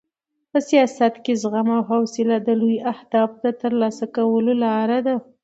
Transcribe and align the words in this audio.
په 0.51 0.57
سیاست 0.69 1.13
کې 1.23 1.33
زغم 1.41 1.67
او 1.77 1.81
حوصله 1.89 2.35
د 2.41 2.49
لویو 2.61 2.85
اهدافو 2.93 3.37
د 3.45 3.47
ترلاسه 3.61 4.05
کولو 4.15 4.53
لار 4.63 4.89
ده. 5.05 5.15